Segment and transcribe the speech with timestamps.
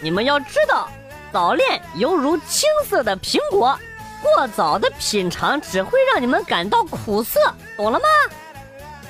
[0.00, 0.88] 你们要知道，
[1.32, 3.76] 早恋犹如青涩的苹果，
[4.22, 7.40] 过早的品尝只会让你们感到苦涩，
[7.76, 8.06] 懂了吗？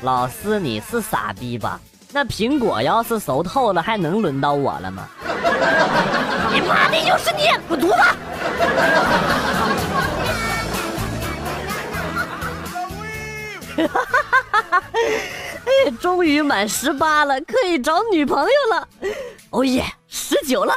[0.01, 1.79] 老师，你是傻逼吧？
[2.11, 5.07] 那苹果要是熟透了，还能轮到我了吗？
[6.53, 7.95] 你妈的，又是你，滚犊子！
[13.77, 14.03] 哈哈
[14.51, 18.89] 哈哈哎，终于满十八了，可以找女朋友了。
[19.51, 20.75] 哦耶，十九了，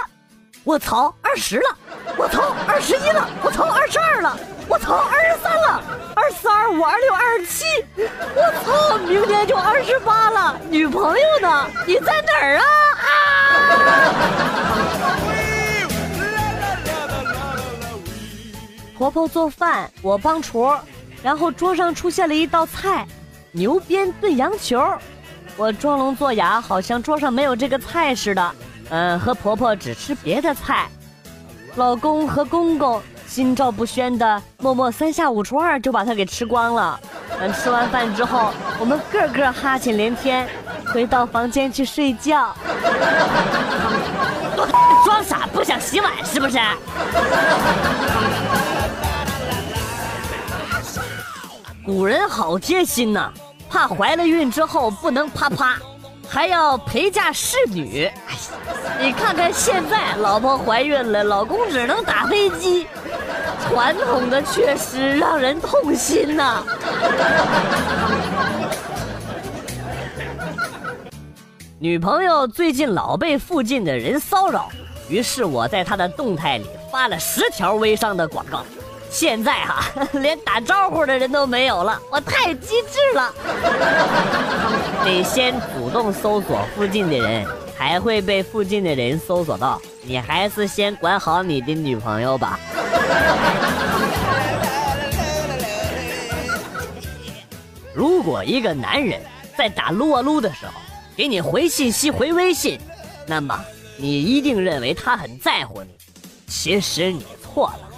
[0.63, 1.77] 我操，二十了，
[2.17, 4.37] 我操，二十一了，我操，二十二了，
[4.69, 5.83] 我操，二十三了，
[6.15, 7.65] 二四二五二六二十七，
[7.97, 11.67] 我操，明年就二十八了，女朋友呢？
[11.85, 12.63] 你在哪儿啊？
[13.01, 13.07] 啊！
[18.97, 20.73] 婆婆做饭，我帮厨。
[21.21, 23.05] 然后桌上出现了一道菜，
[23.51, 24.81] 牛鞭炖羊球。
[25.61, 28.51] 我装聋作哑，好像桌上没有这个菜似的。
[28.89, 30.89] 嗯，和婆婆只吃别的菜。
[31.75, 36.99] 老公和公公心照不宣的，默默三下五除二就把它给吃光了。
[37.39, 40.49] 嗯，吃完饭之后，我们个个哈欠连天，
[40.87, 42.55] 回到房间去睡觉。
[45.05, 46.57] 装傻不想洗碗是不是？
[51.85, 53.31] 古人好贴心呐，
[53.71, 55.77] 怕怀了孕之后不能啪啪，
[56.27, 58.11] 还要陪嫁侍女。
[58.99, 62.85] 你看看现在，老婆怀孕了，老公只能打飞机，
[63.65, 66.61] 传统的确实让人痛心呐。
[71.79, 74.67] 女朋友最近老被附近的人骚扰，
[75.07, 78.65] 于是我在她的动态里发了十条微商的广告。
[79.11, 79.83] 现在哈，
[80.13, 83.33] 连打招呼的人都没有了，我太机智了。
[85.03, 87.45] 得先主动搜索附近的人，
[87.77, 89.81] 才会被附近的人搜索到。
[90.03, 92.57] 你还是先管好你的女朋友吧。
[97.93, 99.21] 如果一个男人
[99.57, 100.71] 在打撸啊撸的时候
[101.17, 102.79] 给你回信息、回微信，
[103.27, 103.59] 那么
[103.97, 105.89] 你一定认为他很在乎你。
[106.47, 107.90] 其实你错了。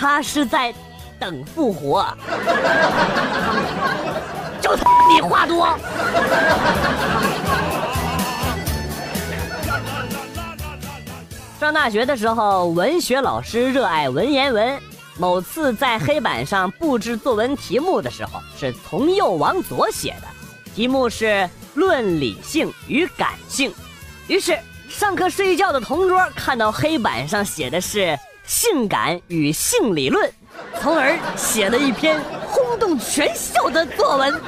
[0.00, 0.72] 他是在
[1.18, 2.02] 等复活，
[4.58, 5.78] 就他你话多。
[11.60, 14.80] 上大学的时候，文学老师热爱文言文。
[15.18, 20.28] 某次在黑板上布置作文题目的时候，是从右往左写的，
[20.74, 21.26] 题目是
[21.74, 23.70] 《论理性与感性》。
[24.28, 24.58] 于是
[24.88, 28.18] 上课睡觉的同桌看到黑板上写的是。
[28.44, 30.30] 性感与性理论，
[30.80, 34.40] 从而写了一篇轰动全校的作文。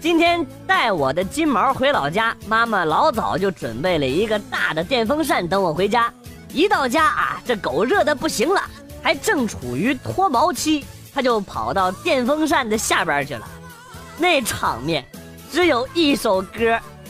[0.00, 6.12] 今天带我的金毛回老家，妈妈老早就准备了一个大的电风扇等我回家。
[6.52, 8.60] 一到家啊，这狗热的不行了，
[9.00, 13.48] 还正处于脱毛期，它就跑到电风扇的下边去了。
[14.18, 15.04] 那场面，
[15.52, 16.78] 只有一首歌。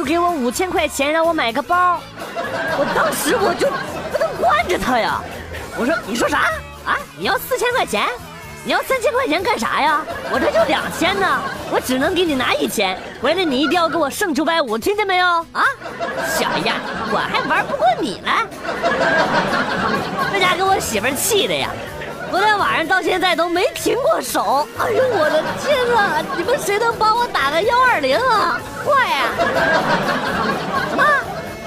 [0.00, 2.00] 就给我五千块钱让我买个包，
[2.78, 3.66] 我当时我就
[4.10, 5.20] 不能惯着他呀！
[5.78, 6.38] 我说你说啥
[6.86, 6.96] 啊？
[7.18, 8.06] 你要四千块钱？
[8.64, 10.00] 你要三千块钱干啥呀？
[10.32, 15.26] 我这就两千呢，我只能给你拿一千，回来你一定要给我剩九百五，听见没有？
[15.52, 15.66] 啊，
[16.34, 16.76] 小样，
[17.12, 18.48] 我还玩不过你了！
[20.32, 21.68] 这家给我媳妇气的呀！
[22.30, 26.22] 昨天晚上到现在都没停过手，哎呦我的天啊！
[26.36, 28.60] 你们谁能帮我打个幺二零啊？
[28.84, 29.24] 快呀！
[30.88, 31.04] 什么？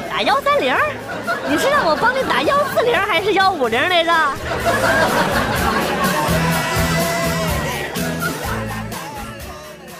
[0.09, 0.73] 打幺三零？
[1.49, 4.13] 你是让我帮你打幺四零还是幺五零来着？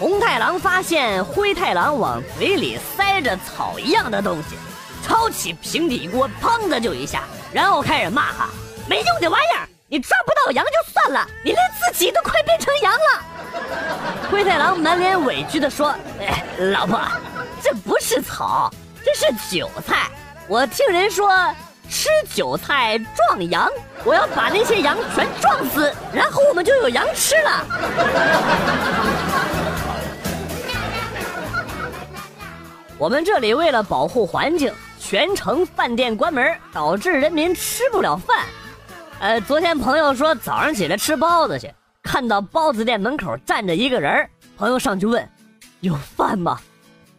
[0.00, 4.56] 红太狼发现灰太狼往嘴里塞着草一样的东西，
[5.06, 8.48] 抄起平底锅，砰的就一下，然后开始骂他
[8.88, 9.68] 没用的玩意儿。
[9.86, 13.22] 你抓不到羊就算了，你连自己都快变成羊了。
[14.30, 16.42] 灰太狼满脸委屈地说：“哎，
[16.72, 16.98] 老婆，
[17.62, 18.72] 这不是草，
[19.04, 20.10] 这是韭菜。
[20.48, 21.54] 我听人说
[21.90, 23.70] 吃韭菜壮阳，
[24.04, 27.66] 我要把那些羊全撞死，然后我们就有羊吃了。
[32.96, 38.46] ”我们这里为了保护环境，全城饭店关门，导致人民吃不了饭。
[39.24, 41.72] 呃，昨天朋友说早上起来吃包子去，
[42.02, 44.28] 看到包子店门口站着一个人，
[44.58, 45.26] 朋友上去问
[45.80, 46.60] ：“有饭吗？”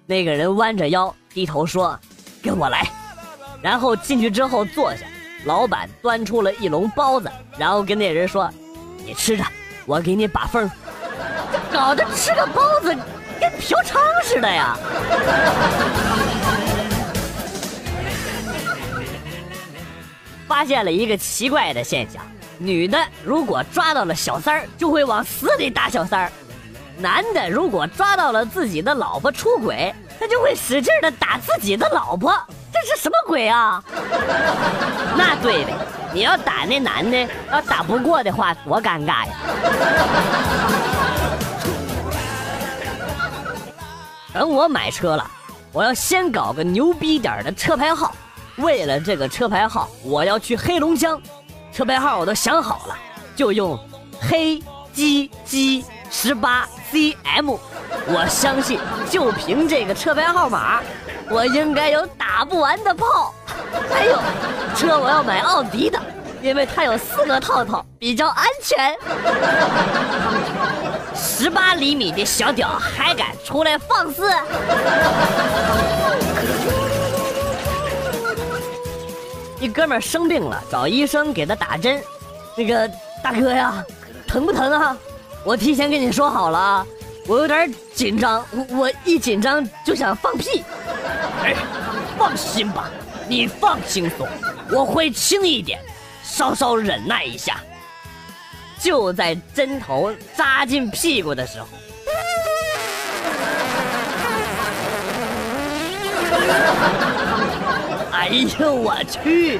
[0.05, 1.99] 那个人弯着腰低头说
[2.43, 2.87] ：“跟我来。
[3.59, 5.07] ”然后进去之后坐下，
[5.45, 8.47] 老板端出了一笼包子，然后跟那人说
[9.03, 9.43] ：“你吃着，
[9.87, 10.69] 我给你把风。”
[11.73, 12.95] 搞得吃个包子
[13.41, 14.77] 跟嫖娼似的呀！
[20.55, 22.23] 发现了一个奇怪的现象：
[22.57, 26.29] 女的如果抓到了小三儿，就会往死里打小三儿；
[26.97, 32.33] 男的如果抓到了自己的老婆出轨，他就会使劲的打自己的老婆。
[32.71, 33.83] 这是什么鬼啊？
[35.17, 35.73] 那对呗，
[36.13, 39.33] 你要打那男的，要打不过的话，多尴尬呀！
[44.33, 45.29] 等我买车了，
[45.73, 48.15] 我要先搞个牛逼点的车牌号。
[48.57, 51.21] 为了这个车牌号，我要去黑龙江。
[51.73, 52.95] 车牌号我都想好了，
[53.35, 53.77] 就用
[54.21, 54.63] 黑
[54.93, 57.57] 鸡鸡十八 CM。
[58.07, 58.79] 我相信，
[59.09, 60.81] 就凭这个车牌号码，
[61.29, 63.33] 我应该有打不完的炮。
[63.89, 64.17] 还有，
[64.75, 65.99] 车我要买奥迪的，
[66.41, 68.95] 因为它有四个套套，比较安全。
[71.13, 74.31] 十八厘米的小屌还敢出来放肆？
[79.59, 82.01] 一哥们生病了，找医生给他打针。
[82.57, 82.89] 那个
[83.23, 83.83] 大哥呀，
[84.27, 84.97] 疼不疼啊？
[85.43, 86.85] 我提前跟你说好了啊，
[87.27, 90.63] 我有点紧张，我我一紧张就想放屁。
[91.43, 91.55] 哎，
[92.17, 92.89] 放心吧，
[93.27, 94.27] 你放轻松，
[94.71, 95.79] 我会轻一点，
[96.23, 97.59] 稍稍忍耐一下。
[98.79, 101.67] 就在针头扎进屁股的时候，
[108.25, 108.29] 哎
[108.59, 109.59] 呦我去！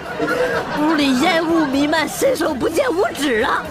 [0.80, 3.64] 屋里烟雾弥漫，伸手不见五指啊！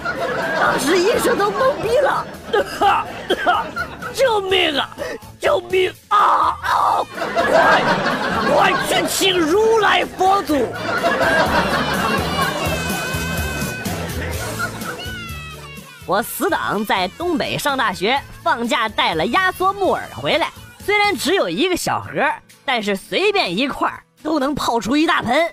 [0.61, 2.25] 当时医生都懵逼了，
[4.15, 4.89] 救命啊！
[5.41, 6.17] 救命啊
[6.63, 7.03] 啊！
[7.27, 7.83] 快
[8.55, 10.69] 快去请如来佛祖！
[16.07, 20.53] 我死党在东北上大学，放假带了压缩木耳回来。
[20.87, 22.11] 虽然只有一个小盒，
[22.65, 23.93] 但是随便一块
[24.25, 25.49] 都能泡出一大盆。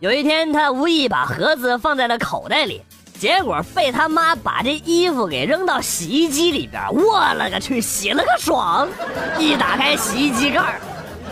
[0.00, 2.82] 有一天，他无意把盒子放在了口袋里，
[3.18, 6.82] 结果被他妈把这衣服给扔到洗衣机里边。
[6.92, 8.88] 我勒个去，洗了个爽！
[9.38, 10.80] 一打开洗衣机盖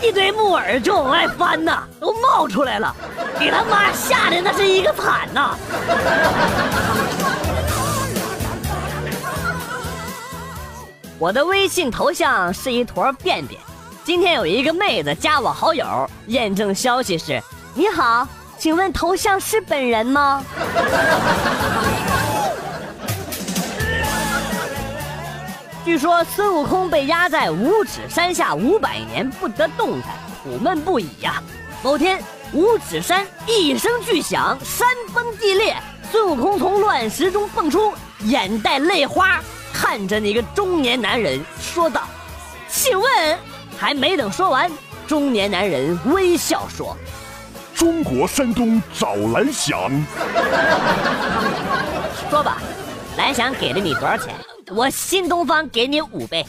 [0.01, 2.95] 一堆木耳就往外翻呐，都冒出来了，
[3.37, 5.55] 给他妈吓得那是一个惨呐！
[11.19, 13.59] 我的微信头像是一坨便便。
[14.07, 18.25] 今天有一个妹子加我好友，验证消息是：你好，
[18.57, 20.41] 请问头像是本人吗？
[25.83, 30.11] 据说孙悟空被压在五指山下五百年不得动弹，
[30.41, 31.43] 苦闷不已呀。
[31.83, 32.23] 某天，
[32.53, 35.75] 五指山一声巨响，山崩地裂，
[36.13, 39.41] 孙悟空从乱石中蹦出，眼带泪花。
[39.73, 42.03] 看着那个中年男人说道
[42.71, 43.37] ：“请问，
[43.77, 44.71] 还没等说完，
[45.07, 46.97] 中年男人微笑说
[47.75, 49.91] ：‘中国山东找蓝翔。’
[52.29, 52.57] 说吧，
[53.17, 54.33] 蓝翔给了你多少钱？
[54.69, 56.45] 我新东方给你五倍。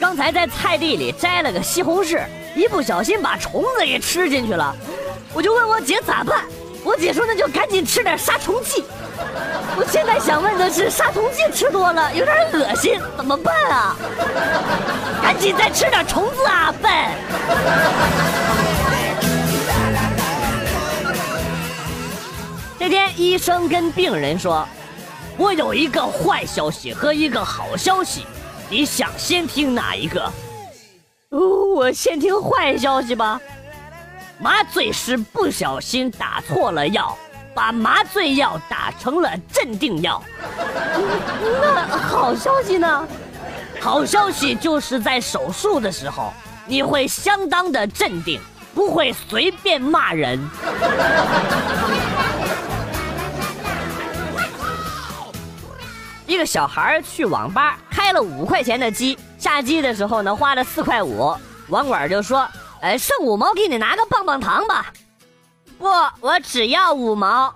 [0.00, 2.24] 刚才在菜地里摘了个西红柿，
[2.56, 4.74] 一不小心把虫子给吃进去了，
[5.32, 6.44] 我就问我姐咋办。”
[6.82, 8.84] 我姐说：“那就赶紧吃点杀虫剂。”
[9.76, 13.96] 我现在想问的是，杀虫剂吃多了有点恶心，怎么办啊？
[15.22, 16.92] 赶紧再吃点虫子啊，笨！
[22.78, 24.66] 这天，医生跟病人说
[25.36, 28.26] ：“我有一个坏消息和一个好消息，
[28.68, 30.30] 你想先听哪一个？”
[31.30, 31.40] 哦，
[31.74, 33.40] 我先听坏消息吧。
[34.38, 37.16] 麻醉师不小心打错了药，
[37.54, 40.22] 把麻醉药打成了镇定药。
[41.62, 43.06] 那好消息呢？
[43.80, 46.32] 好消息就是在手术的时候，
[46.66, 48.40] 你会相当的镇定，
[48.74, 50.38] 不会随便骂人。
[56.26, 61.36] 一个小孩去网吧开了五块钱的机，下机的时候呢，花了四块五，
[61.68, 62.48] 网管就说。
[62.80, 64.92] 哎，剩五毛给你拿个棒棒糖吧。
[65.84, 67.54] 不，我只要五毛。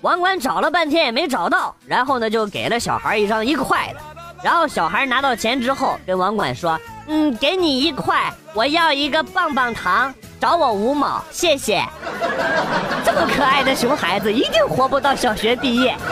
[0.00, 4.00] 网管找了半天也没找到，然后呢就给了小孩一张一块的。
[4.42, 11.84] 然后小孩拿到钱之后，跟网管说：“嗯，给你一块，我要一个棒棒糖，找我五毛，谢谢。
[13.04, 15.94] ”这么可爱的熊孩子，一定活不到小学毕业。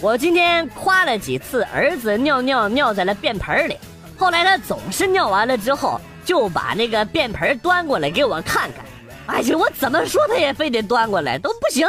[0.00, 3.76] 我今天夸了几次儿子尿尿尿在了便盆里，
[4.18, 8.84] 后来他总是尿完了之后就把那个便盆端过来给我看看。
[9.26, 11.86] 哎呀，我怎么说他也非得端过来，都不行。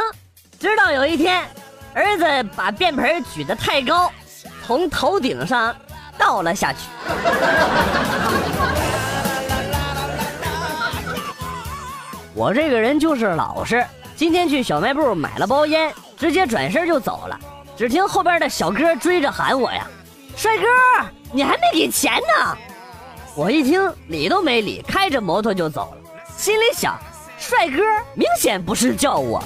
[0.58, 1.44] 直到有一天，
[1.92, 4.10] 儿子把便盆举得太高，
[4.66, 5.74] 从头顶上
[6.16, 6.78] 倒了下去。
[12.34, 13.84] 我这个人就是老实，
[14.16, 17.38] 今天去小卖部买了包烟，直接转身就走了。
[17.76, 19.86] 只听后边的小哥追着喊我呀
[20.36, 20.64] ：“帅哥，
[21.34, 22.56] 你还没给钱呢！”
[23.36, 26.96] 我一听理都没理，开着摩托就走了，心里想。
[27.36, 27.82] 帅哥，
[28.14, 29.42] 明显不是叫我。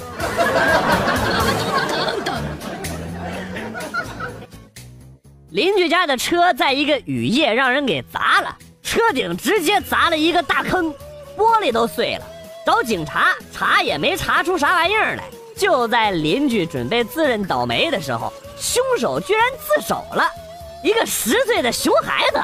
[5.49, 10.93] 邻居家的车在一个雨夜让人给砸了，车顶直接砸了一个大坑，
[11.35, 12.25] 玻璃都碎了。
[12.65, 15.23] 找警察查也没查出啥玩意儿来。
[15.57, 20.23] 就在邻居准备自认倒霉的时候，凶手居然自首了，
[20.83, 22.39] 一个十岁的熊孩子。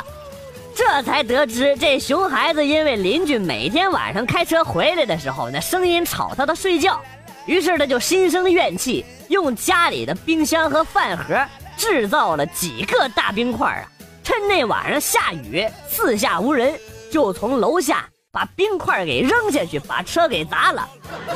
[0.75, 7.01] 这才得知，这熊孩子因为邻居每天晚上开车回来的时候，那声音吵他的睡觉，
[7.45, 11.41] 于是他就心生怨气，用家里的冰箱和饭盒
[11.77, 13.87] 制造了几个大冰块啊，
[14.21, 16.77] 趁那晚上下雨，四下无人，
[17.09, 20.85] 就从楼下把冰块给扔下去，把车给砸了。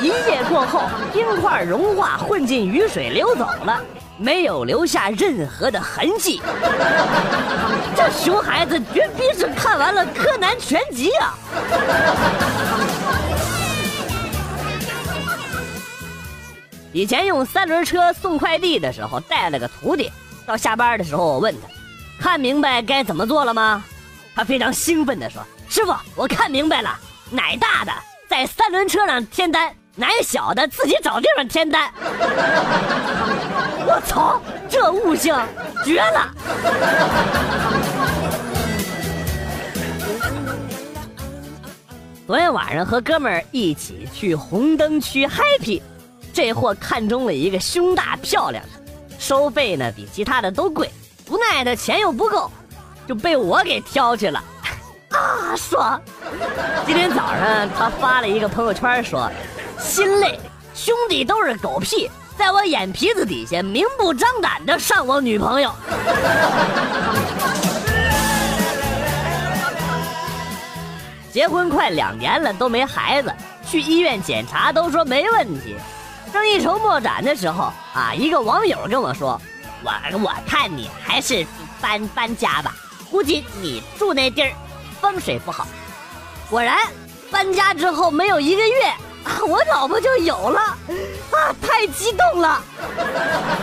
[0.01, 0.81] 一夜过后，
[1.13, 3.81] 冰块融化，混进雨水流走了。
[4.19, 6.41] 没有留下任何的痕迹，
[7.95, 11.33] 这熊孩子绝逼是看完了《柯南》全集啊！
[16.91, 20.11] 以前用三轮车送快递的时候带了个徒弟，
[20.45, 21.69] 到下班的时候我问他，
[22.21, 23.81] 看明白该怎么做了吗？
[24.35, 26.99] 他非常兴奋地说：“师傅，我看明白了，
[27.29, 27.93] 奶大的
[28.27, 31.91] 在三轮车上添单。”哪有小的自己找地方添单，
[33.85, 35.35] 我操，这悟性
[35.83, 36.33] 绝了！
[42.25, 45.81] 昨天晚上和哥们儿一起去红灯区 happy，
[46.31, 48.69] 这货看中了一个胸大漂亮的，
[49.19, 50.89] 收费呢比其他的都贵，
[51.29, 52.49] 无奈他钱又不够，
[53.05, 54.41] 就被我给挑去了，
[55.09, 56.01] 啊爽！
[56.85, 59.29] 今天早上他发了一个朋友圈说。
[59.89, 60.39] 心累，
[60.75, 65.73] 兄弟都是狗屁，在我眼皮子底下明目张胆的上我女朋友。
[71.31, 73.33] 结婚快两年了都没孩子，
[73.67, 75.75] 去医院检查都说没问题。
[76.31, 79.41] 正一筹莫展的时候啊，一个网友跟我说
[79.83, 81.43] ：“我我看你还是
[81.81, 82.75] 搬搬家吧，
[83.09, 84.51] 估计你住那地儿
[85.01, 85.67] 风水不好。”
[86.47, 86.77] 果然，
[87.31, 88.93] 搬家之后没有一个月。
[89.47, 92.63] 我老婆就有了，啊，太激动了！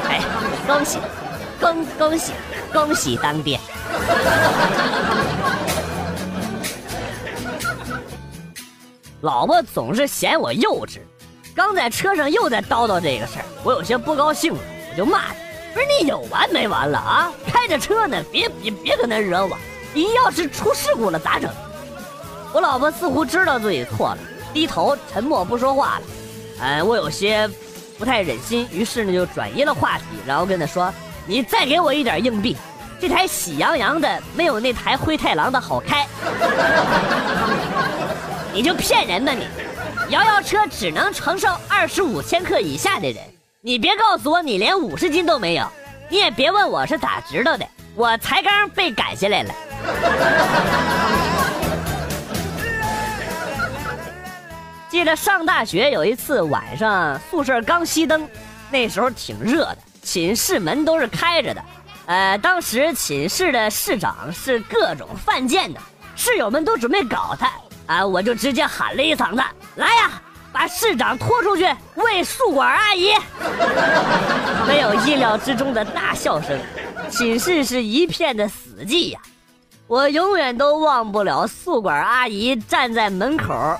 [0.08, 0.20] 哎，
[0.66, 0.98] 恭喜，
[1.60, 2.32] 恭恭喜，
[2.72, 3.60] 恭喜当爹！
[9.20, 11.00] 老婆总是嫌我幼稚，
[11.54, 15.34] 刚在车上又在叨叨这个事儿，我有些不高兴了，我就骂他
[15.74, 17.32] ：“不是你有完没完了啊？
[17.46, 19.56] 开着车呢，别别别搁那惹我！
[19.92, 21.50] 你要是出事故了咋整？”
[22.52, 24.18] 我老婆似乎知道自己错了。
[24.56, 26.02] 低头沉默不说话了，
[26.62, 27.46] 哎，我有些
[27.98, 30.90] 不太忍心，于是呢就转移了话题，然后跟他说
[31.28, 32.56] ：“你再给我一点硬币，
[32.98, 36.06] 这台喜羊羊的没有那台灰太狼的好开，
[38.50, 39.46] 你就骗人吧你！
[40.08, 43.22] 摇摇车只能承受二十五千克以下的人，
[43.60, 45.70] 你别告诉我你连五十斤都没有，
[46.08, 49.54] 你也别问我是咋知道的，我才刚被赶下来了。”
[54.88, 58.28] 记得上大学有一次晚上宿舍刚熄灯，
[58.70, 61.62] 那时候挺热的，寝室门都是开着的。
[62.06, 65.80] 呃，当时寝室的室长是各种犯贱的，
[66.14, 67.50] 室友们都准备搞他，
[67.86, 69.42] 啊，我就直接喊了一嗓子
[69.74, 73.10] ：“来呀，把室长拖出去喂宿管阿姨！”
[74.68, 76.56] 没有意料之中的大笑声，
[77.10, 79.20] 寝室是一片的死寂呀。
[79.88, 83.76] 我永远都忘不了宿管阿姨站在门口。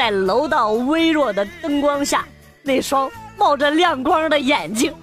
[0.00, 2.24] 在楼道微弱的灯光下，
[2.62, 4.94] 那双冒着亮光的眼睛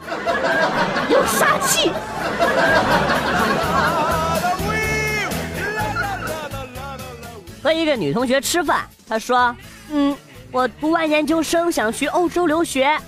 [1.07, 1.91] 有杀气。
[7.61, 9.55] 和一个女同学吃饭，她说
[9.93, 10.17] ：“嗯，
[10.51, 12.99] 我读完研究生想去欧洲留学。”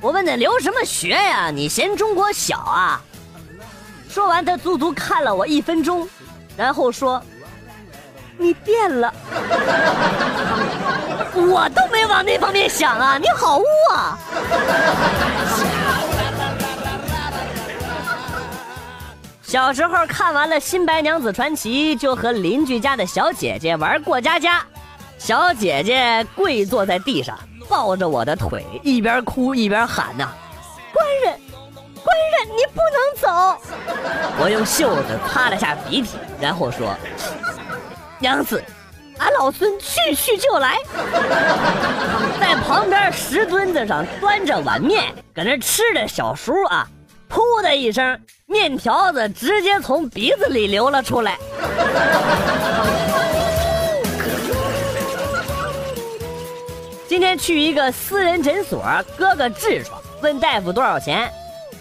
[0.00, 1.50] 我问你留什么学呀？
[1.50, 3.02] 你嫌中国小啊？
[4.08, 6.08] 说完，他足足看了我一分钟，
[6.56, 7.22] 然后说
[8.38, 9.12] ：“你变了。”
[11.34, 13.18] 我都没往那方面想啊！
[13.18, 14.18] 你好污啊！
[19.42, 24.62] 小时候看完了《新白娘子传奇》，就和邻居家的小姐姐玩过家家。
[25.16, 30.28] 小姐姐跪坐在地上，抱着我的腿，一边哭一边喊呐
[30.92, 31.40] ：“官人，
[32.04, 33.58] 官人，你不能走！”
[34.38, 36.94] 我用袖子擦了下鼻涕，然后说
[38.20, 38.62] ：“娘子，
[39.18, 40.78] 俺老孙去去就来。”
[42.40, 46.86] 在旁边石墩子上端着碗面，搁那吃着小叔啊，
[47.30, 51.38] 噗的一声，面条子直接从鼻子里流了出来。
[57.06, 58.84] 今天去一个私人诊所
[59.16, 61.32] 割个痔疮，问大夫多少钱，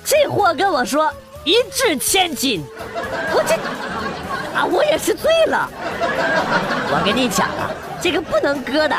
[0.04, 1.12] 这货跟我说
[1.44, 2.64] 一掷千金，
[3.34, 3.56] 我这
[4.58, 5.70] 啊我也是醉了。
[6.90, 7.70] 我跟你讲啊，
[8.02, 8.96] 这个不能割的，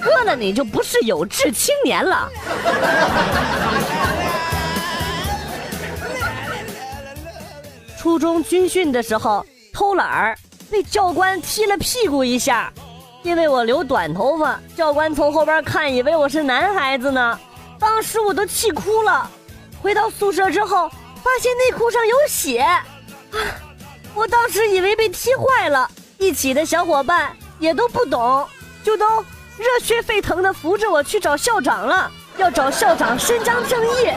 [0.00, 2.28] 割了你就不是有志青年了。
[7.98, 10.38] 初中军训的时候偷懒儿，
[10.70, 12.72] 被教官踢了屁股一下。
[13.24, 17.38] 因为我留短头发，教官从后边看，以为我是男孩子呢。
[17.78, 19.30] 当时我都气哭了。
[19.80, 22.84] 回到宿舍之后，发现内裤上有血，啊！
[24.14, 25.90] 我当时以为被踢坏了。
[26.18, 28.46] 一起的小伙伴也都不懂，
[28.84, 29.20] 就都
[29.58, 34.12] 热血沸腾的扶着我去找校长了，要找校长伸张正义，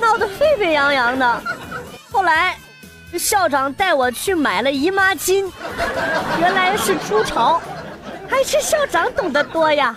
[0.00, 1.42] 闹得沸沸扬扬的。
[2.12, 2.56] 后来，
[3.18, 5.50] 校长带我去买了姨妈巾，
[6.38, 7.60] 原来是初潮。
[8.30, 9.96] 还是校长懂得多呀！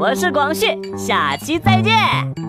[0.00, 2.39] 我是广旭，下期再见。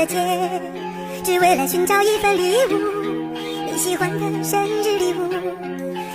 [0.00, 0.16] 的街，
[1.22, 2.78] 只为了寻找一份礼物，
[3.66, 5.28] 你喜欢的生日礼物。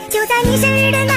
[0.09, 1.14] 就在你生日的那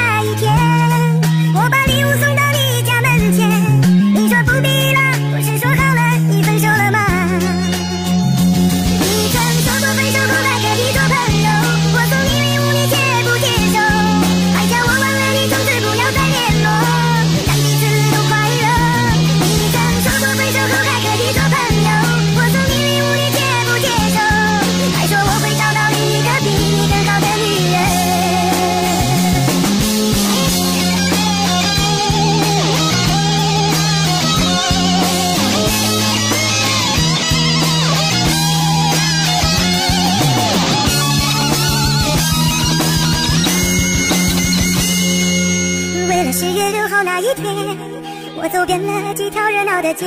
[49.89, 50.07] 的街，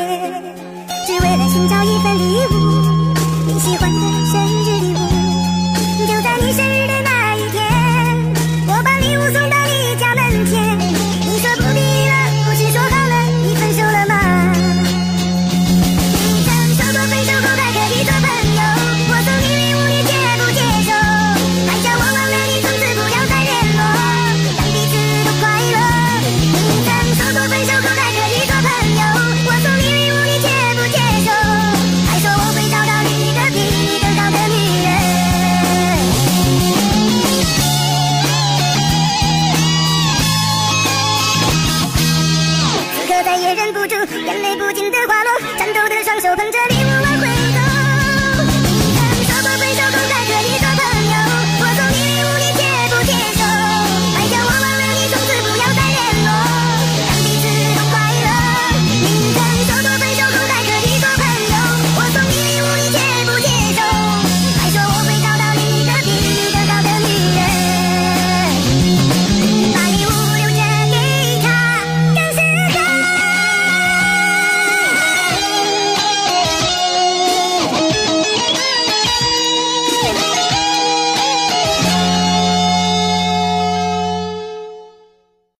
[1.07, 2.70] 只为了寻找一份礼物，